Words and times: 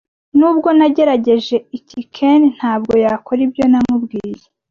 Nubwo 0.37 0.69
nagerageje 0.77 1.55
iki, 1.77 2.01
Ken 2.15 2.41
ntabwo 2.57 2.93
yakora 3.03 3.39
ibyo 3.47 3.63
namubwiye. 3.71 4.43